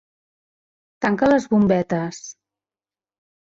[1.05, 2.23] Tanca les bombetes.